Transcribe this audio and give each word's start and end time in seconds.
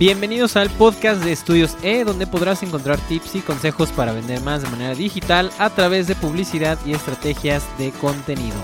Bienvenidos 0.00 0.56
al 0.56 0.70
podcast 0.70 1.22
de 1.22 1.30
Estudios 1.30 1.76
E, 1.82 2.04
donde 2.04 2.26
podrás 2.26 2.62
encontrar 2.62 2.98
tips 3.00 3.34
y 3.34 3.40
consejos 3.42 3.92
para 3.92 4.14
vender 4.14 4.40
más 4.40 4.62
de 4.62 4.70
manera 4.70 4.94
digital 4.94 5.50
a 5.58 5.68
través 5.68 6.06
de 6.06 6.14
publicidad 6.14 6.78
y 6.86 6.94
estrategias 6.94 7.62
de 7.76 7.90
contenido. 7.90 8.56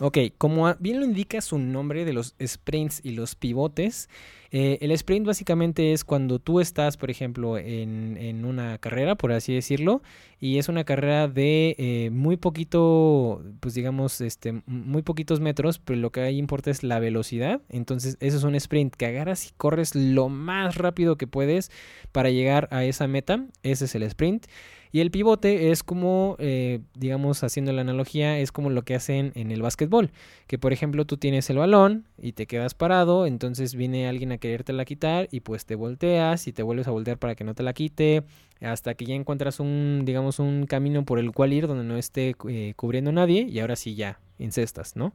Ok, 0.00 0.18
como 0.38 0.72
bien 0.78 1.00
lo 1.00 1.04
indica 1.04 1.40
su 1.40 1.58
nombre 1.58 2.04
de 2.04 2.12
los 2.12 2.36
sprints 2.40 3.00
y 3.02 3.10
los 3.10 3.34
pivotes, 3.34 4.08
eh, 4.52 4.78
el 4.80 4.92
sprint 4.92 5.26
básicamente 5.26 5.92
es 5.92 6.04
cuando 6.04 6.38
tú 6.38 6.60
estás, 6.60 6.96
por 6.96 7.10
ejemplo, 7.10 7.58
en, 7.58 8.44
una 8.44 8.78
carrera, 8.78 9.16
por 9.16 9.32
así 9.32 9.52
decirlo, 9.52 10.00
y 10.40 10.58
es 10.58 10.68
una 10.68 10.84
carrera 10.84 11.26
de 11.26 11.74
eh, 11.78 12.10
muy 12.10 12.36
poquito, 12.36 13.42
pues 13.58 13.74
digamos, 13.74 14.20
este, 14.20 14.62
muy 14.66 15.02
poquitos 15.02 15.40
metros, 15.40 15.80
pero 15.80 15.98
lo 15.98 16.12
que 16.12 16.20
ahí 16.20 16.38
importa 16.38 16.70
es 16.70 16.84
la 16.84 17.00
velocidad. 17.00 17.60
Entonces, 17.68 18.16
eso 18.20 18.36
es 18.36 18.44
un 18.44 18.54
sprint 18.54 18.94
que 18.94 19.06
agarras 19.06 19.48
y 19.48 19.52
corres 19.56 19.96
lo 19.96 20.28
más 20.28 20.76
rápido 20.76 21.16
que 21.16 21.26
puedes 21.26 21.72
para 22.12 22.30
llegar 22.30 22.68
a 22.70 22.84
esa 22.84 23.08
meta. 23.08 23.44
Ese 23.64 23.86
es 23.86 23.94
el 23.96 24.04
sprint. 24.04 24.46
Y 24.92 25.00
el 25.00 25.10
pivote 25.10 25.70
es 25.70 25.82
como, 25.82 26.36
eh, 26.38 26.80
digamos, 26.94 27.42
haciendo 27.44 27.72
la 27.72 27.82
analogía, 27.82 28.38
es 28.38 28.52
como 28.52 28.70
lo 28.70 28.82
que 28.82 28.94
hacen 28.94 29.32
en 29.34 29.50
el 29.50 29.62
básquetbol. 29.62 30.10
Que 30.46 30.58
por 30.58 30.72
ejemplo 30.72 31.04
tú 31.04 31.16
tienes 31.16 31.50
el 31.50 31.58
balón 31.58 32.06
y 32.20 32.32
te 32.32 32.46
quedas 32.46 32.74
parado, 32.74 33.26
entonces 33.26 33.74
viene 33.74 34.08
alguien 34.08 34.32
a 34.32 34.38
querértela 34.38 34.84
quitar 34.84 35.28
y 35.30 35.40
pues 35.40 35.66
te 35.66 35.74
volteas 35.74 36.46
y 36.46 36.52
te 36.52 36.62
vuelves 36.62 36.88
a 36.88 36.90
voltear 36.90 37.18
para 37.18 37.34
que 37.34 37.44
no 37.44 37.54
te 37.54 37.62
la 37.62 37.72
quite, 37.72 38.24
hasta 38.60 38.94
que 38.94 39.04
ya 39.04 39.14
encuentras 39.14 39.60
un, 39.60 40.02
digamos, 40.04 40.38
un 40.38 40.66
camino 40.66 41.04
por 41.04 41.18
el 41.18 41.32
cual 41.32 41.52
ir 41.52 41.66
donde 41.66 41.84
no 41.84 41.96
esté 41.96 42.34
eh, 42.48 42.72
cubriendo 42.76 43.12
nadie 43.12 43.46
y 43.48 43.60
ahora 43.60 43.76
sí 43.76 43.94
ya, 43.94 44.18
incestas, 44.38 44.96
¿no? 44.96 45.14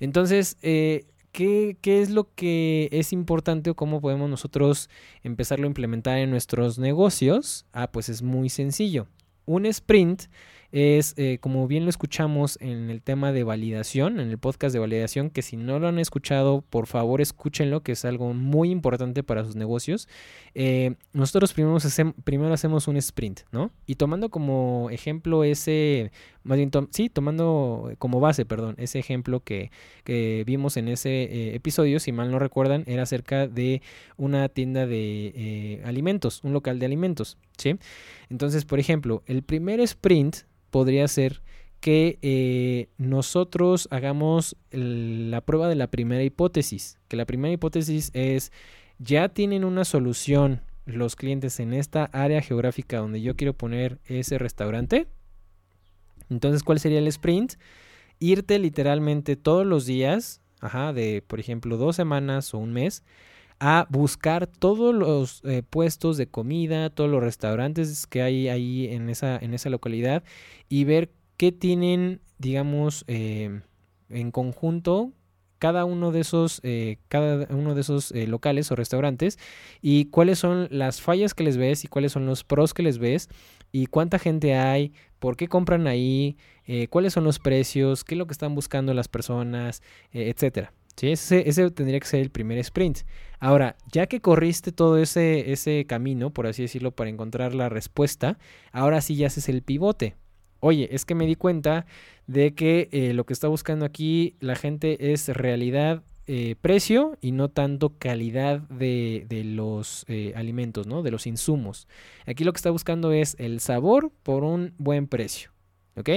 Entonces, 0.00 0.56
eh, 0.62 1.04
¿Qué, 1.34 1.76
es 1.82 2.10
lo 2.10 2.32
que 2.32 2.88
es 2.92 3.12
importante 3.12 3.68
o 3.68 3.74
cómo 3.74 4.00
podemos 4.00 4.30
nosotros 4.30 4.88
empezarlo 5.24 5.64
a 5.64 5.66
implementar 5.66 6.18
en 6.18 6.30
nuestros 6.30 6.78
negocios? 6.78 7.66
Ah, 7.72 7.90
pues 7.90 8.08
es 8.08 8.22
muy 8.22 8.48
sencillo. 8.48 9.08
Un 9.44 9.66
sprint 9.66 10.26
es, 10.74 11.14
eh, 11.18 11.38
como 11.40 11.68
bien 11.68 11.84
lo 11.84 11.90
escuchamos 11.90 12.58
en 12.60 12.90
el 12.90 13.00
tema 13.00 13.30
de 13.30 13.44
validación, 13.44 14.18
en 14.18 14.30
el 14.30 14.38
podcast 14.38 14.72
de 14.72 14.80
validación, 14.80 15.30
que 15.30 15.40
si 15.40 15.56
no 15.56 15.78
lo 15.78 15.86
han 15.86 16.00
escuchado, 16.00 16.64
por 16.68 16.88
favor 16.88 17.20
escúchenlo, 17.20 17.84
que 17.84 17.92
es 17.92 18.04
algo 18.04 18.34
muy 18.34 18.72
importante 18.72 19.22
para 19.22 19.44
sus 19.44 19.54
negocios. 19.54 20.08
Eh, 20.56 20.96
nosotros 21.12 21.52
primero, 21.52 22.52
hacemos 22.52 22.88
un 22.88 22.96
sprint, 22.96 23.42
¿no? 23.52 23.70
Y 23.86 23.94
tomando 23.94 24.30
como 24.30 24.88
ejemplo 24.90 25.44
ese, 25.44 26.10
más 26.42 26.56
bien, 26.56 26.72
sí, 26.90 27.08
tomando 27.08 27.92
como 27.98 28.18
base, 28.18 28.44
perdón, 28.44 28.74
ese 28.76 28.98
ejemplo 28.98 29.44
que, 29.44 29.70
vimos 30.44 30.76
en 30.76 30.88
ese 30.88 31.22
eh, 31.22 31.54
episodio, 31.54 32.00
si 32.00 32.10
mal 32.10 32.32
no 32.32 32.40
recuerdan, 32.40 32.82
era 32.88 33.04
acerca 33.04 33.46
de 33.46 33.80
una 34.16 34.48
tienda 34.48 34.88
de 34.88 35.82
alimentos, 35.84 36.42
un 36.42 36.52
local 36.52 36.80
de 36.80 36.86
alimentos, 36.86 37.38
¿sí? 37.58 37.76
Entonces, 38.28 38.64
por 38.64 38.80
ejemplo, 38.80 39.22
el 39.26 39.44
primer 39.44 39.78
sprint 39.78 40.38
podría 40.74 41.06
ser 41.06 41.40
que 41.78 42.18
eh, 42.20 42.88
nosotros 42.98 43.86
hagamos 43.92 44.56
la 44.72 45.40
prueba 45.40 45.68
de 45.68 45.76
la 45.76 45.86
primera 45.86 46.24
hipótesis, 46.24 46.98
que 47.06 47.16
la 47.16 47.26
primera 47.26 47.54
hipótesis 47.54 48.10
es, 48.12 48.50
ya 48.98 49.28
tienen 49.28 49.64
una 49.64 49.84
solución 49.84 50.62
los 50.84 51.14
clientes 51.14 51.60
en 51.60 51.74
esta 51.74 52.06
área 52.06 52.42
geográfica 52.42 52.98
donde 52.98 53.22
yo 53.22 53.36
quiero 53.36 53.54
poner 53.54 54.00
ese 54.06 54.36
restaurante. 54.36 55.06
Entonces, 56.28 56.64
¿cuál 56.64 56.80
sería 56.80 56.98
el 56.98 57.06
sprint? 57.06 57.52
Irte 58.18 58.58
literalmente 58.58 59.36
todos 59.36 59.64
los 59.64 59.86
días, 59.86 60.40
ajá, 60.58 60.92
de 60.92 61.22
por 61.24 61.38
ejemplo 61.38 61.76
dos 61.76 61.94
semanas 61.94 62.52
o 62.52 62.58
un 62.58 62.72
mes, 62.72 63.04
a 63.60 63.86
buscar 63.88 64.46
todos 64.46 64.94
los 64.94 65.42
eh, 65.44 65.62
puestos 65.68 66.16
de 66.16 66.26
comida, 66.26 66.90
todos 66.90 67.10
los 67.10 67.22
restaurantes 67.22 68.06
que 68.06 68.22
hay 68.22 68.48
ahí 68.48 68.88
en 68.88 69.08
esa, 69.08 69.36
en 69.36 69.54
esa 69.54 69.70
localidad 69.70 70.24
y 70.68 70.84
ver 70.84 71.10
qué 71.36 71.52
tienen, 71.52 72.20
digamos, 72.38 73.04
eh, 73.06 73.60
en 74.08 74.30
conjunto 74.30 75.12
cada 75.58 75.86
uno 75.86 76.12
de 76.12 76.20
esos, 76.20 76.60
eh, 76.62 76.98
cada 77.08 77.46
uno 77.54 77.74
de 77.74 77.80
esos 77.80 78.12
locales 78.12 78.70
o 78.70 78.76
restaurantes 78.76 79.38
y 79.80 80.06
cuáles 80.06 80.38
son 80.38 80.68
las 80.70 81.00
fallas 81.00 81.32
que 81.32 81.44
les 81.44 81.56
ves 81.56 81.84
y 81.84 81.88
cuáles 81.88 82.12
son 82.12 82.26
los 82.26 82.44
pros 82.44 82.74
que 82.74 82.82
les 82.82 82.98
ves 82.98 83.30
y 83.72 83.86
cuánta 83.86 84.18
gente 84.18 84.54
hay, 84.54 84.92
por 85.18 85.36
qué 85.36 85.48
compran 85.48 85.86
ahí, 85.86 86.36
cuáles 86.90 87.14
son 87.14 87.24
los 87.24 87.38
precios, 87.38 88.04
qué 88.04 88.14
es 88.14 88.18
lo 88.18 88.26
que 88.26 88.32
están 88.32 88.54
buscando 88.54 88.92
las 88.92 89.08
personas, 89.08 89.82
etcétera. 90.12 90.72
¿Sí? 90.96 91.08
Ese, 91.08 91.70
tendría 91.70 91.98
que 92.00 92.06
ser 92.06 92.20
el 92.20 92.30
primer 92.30 92.58
sprint. 92.58 93.00
Ahora, 93.40 93.76
ya 93.92 94.06
que 94.06 94.20
corriste 94.20 94.72
todo 94.72 94.98
ese, 94.98 95.52
ese 95.52 95.84
camino, 95.86 96.30
por 96.30 96.46
así 96.46 96.62
decirlo, 96.62 96.92
para 96.92 97.10
encontrar 97.10 97.54
la 97.54 97.68
respuesta, 97.68 98.38
ahora 98.72 99.00
sí 99.00 99.16
ya 99.16 99.26
haces 99.26 99.48
el 99.48 99.62
pivote. 99.62 100.14
Oye, 100.60 100.88
es 100.92 101.04
que 101.04 101.14
me 101.14 101.26
di 101.26 101.34
cuenta 101.34 101.84
de 102.26 102.54
que 102.54 102.88
eh, 102.92 103.12
lo 103.12 103.26
que 103.26 103.34
está 103.34 103.48
buscando 103.48 103.84
aquí 103.84 104.36
la 104.40 104.54
gente 104.54 105.12
es 105.12 105.28
realidad, 105.28 106.02
eh, 106.26 106.56
precio 106.58 107.18
y 107.20 107.32
no 107.32 107.50
tanto 107.50 107.98
calidad 107.98 108.60
de, 108.60 109.26
de 109.28 109.44
los 109.44 110.06
eh, 110.08 110.32
alimentos, 110.36 110.86
¿no? 110.86 111.02
De 111.02 111.10
los 111.10 111.26
insumos. 111.26 111.86
Aquí 112.24 112.44
lo 112.44 112.52
que 112.54 112.56
está 112.56 112.70
buscando 112.70 113.12
es 113.12 113.36
el 113.38 113.60
sabor 113.60 114.10
por 114.22 114.42
un 114.42 114.72
buen 114.78 115.06
precio. 115.06 115.50
¿Ok? 115.96 116.08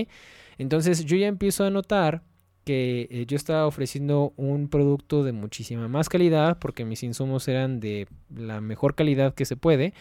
Entonces 0.57 1.05
yo 1.05 1.17
ya 1.17 1.27
empiezo 1.27 1.65
a 1.65 1.69
notar 1.69 2.23
que 2.67 3.07
eh, 3.09 3.25
yo 3.25 3.37
estaba 3.37 3.65
ofreciendo 3.65 4.33
un 4.35 4.67
producto 4.67 5.23
de 5.23 5.31
muchísima 5.31 5.87
más 5.87 6.09
calidad 6.09 6.59
porque 6.59 6.83
mis 6.83 7.01
insumos 7.01 7.47
eran 7.47 7.79
de 7.79 8.09
la 8.35 8.59
mejor 8.59 8.93
calidad 8.93 9.33
que 9.33 9.45
se 9.45 9.55
puede. 9.55 9.93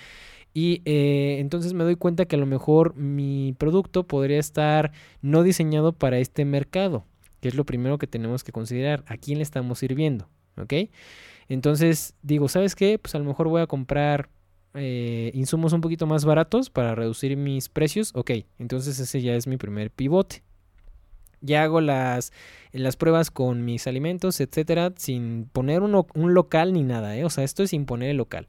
Y 0.52 0.82
eh, 0.84 1.36
entonces 1.38 1.74
me 1.74 1.84
doy 1.84 1.94
cuenta 1.94 2.24
que 2.24 2.34
a 2.34 2.40
lo 2.40 2.46
mejor 2.46 2.96
mi 2.96 3.54
producto 3.56 4.08
podría 4.08 4.40
estar 4.40 4.90
no 5.22 5.44
diseñado 5.44 5.92
para 5.92 6.18
este 6.18 6.44
mercado, 6.44 7.04
que 7.40 7.46
es 7.46 7.54
lo 7.54 7.64
primero 7.64 7.98
que 7.98 8.08
tenemos 8.08 8.42
que 8.42 8.50
considerar, 8.50 9.04
a 9.06 9.16
quién 9.16 9.38
le 9.38 9.44
estamos 9.44 9.78
sirviendo, 9.78 10.28
¿ok? 10.56 10.90
Entonces 11.48 12.14
digo, 12.22 12.48
¿sabes 12.48 12.74
qué? 12.74 12.98
Pues 12.98 13.14
a 13.14 13.20
lo 13.20 13.26
mejor 13.26 13.46
voy 13.46 13.62
a 13.62 13.68
comprar 13.68 14.28
eh, 14.74 15.30
insumos 15.34 15.72
un 15.72 15.82
poquito 15.82 16.08
más 16.08 16.24
baratos 16.24 16.68
para 16.68 16.96
reducir 16.96 17.36
mis 17.36 17.68
precios, 17.68 18.10
ok, 18.16 18.32
entonces 18.58 18.98
ese 18.98 19.22
ya 19.22 19.36
es 19.36 19.46
mi 19.46 19.56
primer 19.56 19.92
pivote. 19.92 20.42
Ya 21.40 21.62
hago 21.62 21.80
las, 21.80 22.32
las 22.72 22.96
pruebas 22.96 23.30
con 23.30 23.64
mis 23.64 23.86
alimentos, 23.86 24.40
etcétera, 24.40 24.92
sin 24.96 25.48
poner 25.52 25.82
un 25.82 26.34
local 26.34 26.72
ni 26.72 26.82
nada, 26.82 27.16
¿eh? 27.16 27.24
O 27.24 27.30
sea, 27.30 27.44
esto 27.44 27.62
es 27.62 27.70
sin 27.70 27.86
poner 27.86 28.10
el 28.10 28.16
local. 28.16 28.48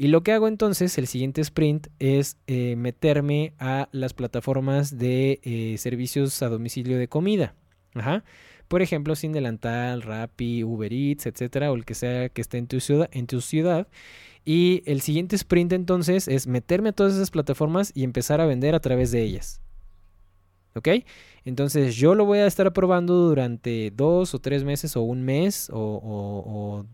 Y 0.00 0.08
lo 0.08 0.22
que 0.22 0.30
hago 0.30 0.46
entonces, 0.46 0.96
el 0.96 1.08
siguiente 1.08 1.40
sprint, 1.40 1.88
es 1.98 2.36
eh, 2.46 2.76
meterme 2.76 3.52
a 3.58 3.88
las 3.90 4.14
plataformas 4.14 4.96
de 4.96 5.40
eh, 5.42 5.76
servicios 5.78 6.40
a 6.40 6.48
domicilio 6.48 6.98
de 6.98 7.08
comida. 7.08 7.54
Ajá. 7.94 8.22
Por 8.68 8.80
ejemplo, 8.80 9.16
Sin 9.16 9.32
Delantal, 9.32 10.02
Rappi, 10.02 10.62
Uber 10.62 10.92
Eats, 10.92 11.26
etcétera, 11.26 11.72
o 11.72 11.74
el 11.74 11.84
que 11.84 11.94
sea 11.94 12.28
que 12.28 12.40
esté 12.40 12.58
en 12.58 12.68
tu 12.68 12.78
ciudad. 12.78 13.08
En 13.12 13.26
tu 13.26 13.40
ciudad. 13.40 13.88
Y 14.44 14.82
el 14.86 15.00
siguiente 15.00 15.34
sprint 15.34 15.72
entonces 15.72 16.28
es 16.28 16.46
meterme 16.46 16.90
a 16.90 16.92
todas 16.92 17.14
esas 17.14 17.30
plataformas 17.30 17.90
y 17.94 18.04
empezar 18.04 18.40
a 18.40 18.46
vender 18.46 18.76
a 18.76 18.80
través 18.80 19.10
de 19.10 19.22
ellas. 19.22 19.60
¿Ok? 20.74 20.88
Entonces 21.44 21.96
yo 21.96 22.14
lo 22.14 22.24
voy 22.24 22.38
a 22.38 22.46
estar 22.46 22.72
probando 22.72 23.14
durante 23.14 23.90
dos 23.90 24.34
o 24.34 24.38
tres 24.38 24.64
meses 24.64 24.96
o 24.96 25.02
un 25.02 25.22
mes 25.22 25.70
o, 25.72 26.84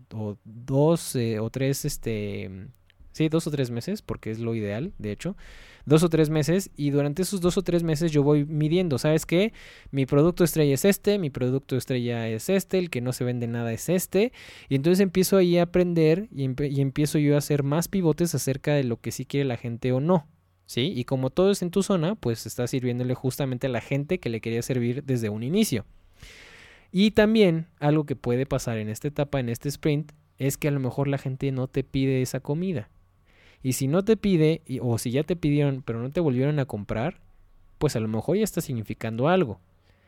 dos 0.43 1.15
eh, 1.15 1.39
o 1.39 1.49
tres, 1.49 1.85
este, 1.85 2.69
sí, 3.11 3.29
dos 3.29 3.47
o 3.47 3.51
tres 3.51 3.71
meses, 3.71 4.01
porque 4.01 4.31
es 4.31 4.39
lo 4.39 4.55
ideal, 4.55 4.93
de 4.97 5.11
hecho, 5.11 5.35
dos 5.85 6.03
o 6.03 6.09
tres 6.09 6.29
meses 6.29 6.71
y 6.75 6.89
durante 6.91 7.21
esos 7.21 7.41
dos 7.41 7.57
o 7.57 7.63
tres 7.63 7.83
meses 7.83 8.11
yo 8.11 8.23
voy 8.23 8.45
midiendo, 8.45 8.97
¿sabes 8.97 9.25
qué? 9.25 9.53
Mi 9.91 10.05
producto 10.05 10.43
estrella 10.43 10.73
es 10.73 10.85
este, 10.85 11.19
mi 11.19 11.29
producto 11.29 11.75
estrella 11.75 12.27
es 12.27 12.49
este, 12.49 12.79
el 12.79 12.89
que 12.89 13.01
no 13.01 13.13
se 13.13 13.23
vende 13.23 13.47
nada 13.47 13.73
es 13.73 13.89
este, 13.89 14.31
y 14.69 14.75
entonces 14.75 15.01
empiezo 15.01 15.37
ahí 15.37 15.57
a 15.57 15.63
aprender 15.63 16.27
y, 16.31 16.49
y 16.63 16.81
empiezo 16.81 17.19
yo 17.19 17.35
a 17.35 17.39
hacer 17.39 17.63
más 17.63 17.87
pivotes 17.87 18.35
acerca 18.35 18.73
de 18.73 18.83
lo 18.83 19.01
que 19.01 19.11
sí 19.11 19.25
quiere 19.25 19.45
la 19.45 19.57
gente 19.57 19.91
o 19.91 19.99
no. 19.99 20.27
¿Sí? 20.65 20.93
Y 20.95 21.05
como 21.05 21.29
todo 21.29 21.51
es 21.51 21.61
en 21.61 21.71
tu 21.71 21.83
zona, 21.83 22.15
pues 22.15 22.45
está 22.45 22.67
sirviéndole 22.67 23.13
justamente 23.13 23.67
a 23.67 23.69
la 23.69 23.81
gente 23.81 24.19
que 24.19 24.29
le 24.29 24.41
quería 24.41 24.61
servir 24.61 25.03
desde 25.03 25.29
un 25.29 25.43
inicio. 25.43 25.85
Y 26.91 27.11
también 27.11 27.67
algo 27.79 28.05
que 28.05 28.15
puede 28.15 28.45
pasar 28.45 28.77
en 28.77 28.89
esta 28.89 29.07
etapa, 29.07 29.39
en 29.39 29.49
este 29.49 29.69
sprint, 29.69 30.11
es 30.37 30.57
que 30.57 30.67
a 30.67 30.71
lo 30.71 30.79
mejor 30.79 31.07
la 31.07 31.17
gente 31.17 31.51
no 31.51 31.67
te 31.67 31.83
pide 31.83 32.21
esa 32.21 32.39
comida. 32.39 32.89
Y 33.63 33.73
si 33.73 33.87
no 33.87 34.03
te 34.03 34.15
pide, 34.15 34.61
o 34.81 34.97
si 34.97 35.11
ya 35.11 35.23
te 35.23 35.35
pidieron, 35.35 35.81
pero 35.81 36.01
no 36.01 36.11
te 36.11 36.19
volvieron 36.19 36.59
a 36.59 36.65
comprar, 36.65 37.19
pues 37.77 37.95
a 37.95 37.99
lo 37.99 38.07
mejor 38.07 38.37
ya 38.37 38.43
está 38.43 38.61
significando 38.61 39.27
algo. 39.27 39.59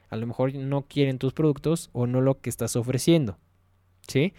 A 0.09 0.15
lo 0.15 0.27
mejor 0.27 0.53
no 0.55 0.83
quieren 0.83 1.17
tus 1.17 1.33
productos 1.33 1.89
o 1.91 2.07
no 2.07 2.21
lo 2.21 2.39
que 2.39 2.49
estás 2.49 2.75
ofreciendo. 2.75 3.37
¿Sí? 4.07 4.33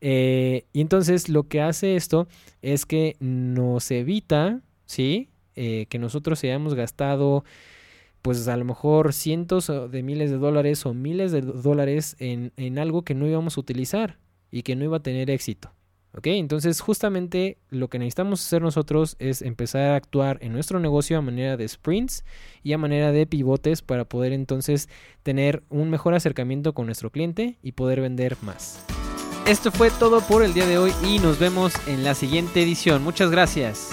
Eh, 0.00 0.64
y 0.72 0.80
entonces 0.80 1.28
lo 1.28 1.48
que 1.48 1.60
hace 1.60 1.96
esto 1.96 2.26
es 2.60 2.86
que 2.86 3.16
nos 3.20 3.90
evita, 3.90 4.60
¿sí? 4.86 5.28
Eh, 5.56 5.86
que 5.88 5.98
nosotros 5.98 6.42
hayamos 6.44 6.74
gastado 6.74 7.44
pues 8.22 8.46
a 8.46 8.56
lo 8.56 8.64
mejor 8.64 9.12
cientos 9.12 9.70
de 9.90 10.02
miles 10.02 10.30
de 10.30 10.38
dólares 10.38 10.86
o 10.86 10.94
miles 10.94 11.32
de 11.32 11.40
dólares 11.40 12.14
en, 12.20 12.52
en 12.56 12.78
algo 12.78 13.02
que 13.02 13.14
no 13.14 13.26
íbamos 13.26 13.56
a 13.56 13.60
utilizar 13.60 14.18
y 14.50 14.62
que 14.62 14.76
no 14.76 14.84
iba 14.84 14.98
a 14.98 15.02
tener 15.02 15.28
éxito. 15.28 15.72
¿Ok? 16.14 16.26
Entonces 16.26 16.80
justamente 16.80 17.58
lo 17.70 17.88
que 17.88 17.98
necesitamos 17.98 18.44
hacer 18.44 18.60
nosotros 18.60 19.16
es 19.18 19.40
empezar 19.40 19.92
a 19.92 19.96
actuar 19.96 20.38
en 20.42 20.52
nuestro 20.52 20.78
negocio 20.78 21.16
a 21.16 21.22
manera 21.22 21.56
de 21.56 21.66
sprints 21.66 22.24
y 22.62 22.74
a 22.74 22.78
manera 22.78 23.12
de 23.12 23.26
pivotes 23.26 23.80
para 23.80 24.04
poder 24.04 24.32
entonces 24.32 24.90
tener 25.22 25.62
un 25.70 25.88
mejor 25.88 26.14
acercamiento 26.14 26.74
con 26.74 26.86
nuestro 26.86 27.10
cliente 27.10 27.58
y 27.62 27.72
poder 27.72 28.02
vender 28.02 28.36
más. 28.42 28.84
Esto 29.46 29.72
fue 29.72 29.90
todo 29.90 30.20
por 30.20 30.44
el 30.44 30.52
día 30.52 30.66
de 30.66 30.78
hoy 30.78 30.92
y 31.02 31.18
nos 31.18 31.38
vemos 31.38 31.72
en 31.88 32.04
la 32.04 32.14
siguiente 32.14 32.62
edición. 32.62 33.02
Muchas 33.02 33.30
gracias. 33.30 33.90